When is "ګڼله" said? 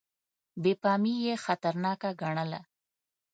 2.21-2.59